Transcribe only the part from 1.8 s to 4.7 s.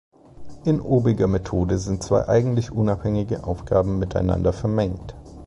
zwei eigentlich unabhängige Aufgaben miteinander